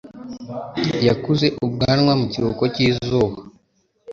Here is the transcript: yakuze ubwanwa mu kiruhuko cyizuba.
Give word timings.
yakuze 1.07 1.47
ubwanwa 1.65 2.13
mu 2.19 2.25
kiruhuko 2.31 2.63
cyizuba. 2.75 3.35